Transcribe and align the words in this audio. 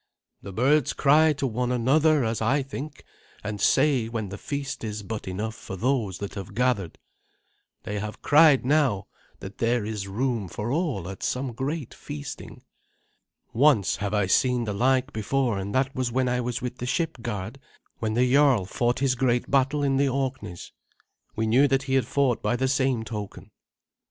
"The 0.41 0.51
birds 0.51 0.93
cry 0.93 1.31
to 1.33 1.45
one 1.45 1.71
another, 1.71 2.23
as 2.23 2.41
I 2.41 2.63
think, 2.63 3.03
and 3.43 3.61
say 3.61 4.07
when 4.09 4.29
the 4.29 4.37
feast 4.39 4.83
is 4.83 5.03
but 5.03 5.27
enough 5.27 5.53
for 5.53 5.75
those 5.75 6.17
that 6.17 6.33
have 6.33 6.55
gathered. 6.55 6.97
They 7.83 7.99
have 7.99 8.23
cried 8.23 8.65
now 8.65 9.05
that 9.41 9.59
there 9.59 9.85
is 9.85 10.07
room 10.07 10.47
for 10.47 10.71
all 10.71 11.07
at 11.07 11.21
some 11.21 11.53
great 11.53 11.93
feasting. 11.93 12.63
Once 13.53 13.97
have 13.97 14.11
I 14.15 14.25
seen 14.25 14.63
the 14.63 14.73
like 14.73 15.13
before, 15.13 15.59
and 15.59 15.71
that 15.75 15.95
was 15.95 16.11
when 16.11 16.27
I 16.27 16.41
was 16.41 16.63
with 16.63 16.77
the 16.79 16.87
ship 16.87 17.21
guard 17.21 17.59
when 17.99 18.15
the 18.15 18.27
jarl 18.27 18.65
fought 18.65 19.01
his 19.01 19.13
great 19.13 19.51
battle 19.51 19.83
in 19.83 19.97
the 19.97 20.09
Orkneys; 20.09 20.71
we 21.35 21.45
knew 21.45 21.67
that 21.67 21.83
he 21.83 21.93
had 21.93 22.07
fought 22.07 22.41
by 22.41 22.55
the 22.55 22.67
same 22.67 23.03
token." 23.03 23.51